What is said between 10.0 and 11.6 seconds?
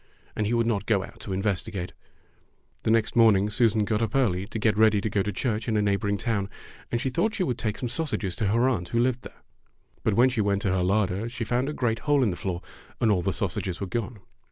But when she went to her larder she